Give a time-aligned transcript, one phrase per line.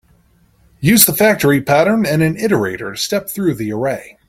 [0.79, 4.17] Use the factory pattern and an iterator to step through the array.